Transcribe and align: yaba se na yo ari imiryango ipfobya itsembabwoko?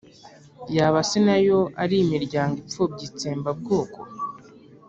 yaba 0.75 0.99
se 1.09 1.19
na 1.27 1.37
yo 1.47 1.59
ari 1.83 1.95
imiryango 2.05 2.55
ipfobya 2.63 3.03
itsembabwoko? 3.09 3.97